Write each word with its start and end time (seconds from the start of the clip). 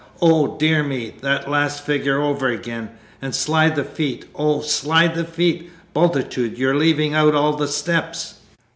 Oh, 0.19 0.57
dear 0.57 0.81
me! 0.81 1.13
that 1.21 1.47
last 1.47 1.85
figure 1.85 2.19
over 2.19 2.47
again. 2.47 2.89
And 3.21 3.35
slide 3.35 3.75
the 3.75 3.83
feet, 3.83 4.25
oh, 4.33 4.61
slide 4.61 5.13
the 5.13 5.25
feet! 5.25 5.69
(Bultitude, 5.93 6.57
you're 6.57 6.73
leaving 6.73 7.13
out 7.13 7.35
all 7.35 7.55
the 7.55 7.67
steps!") 7.67 8.39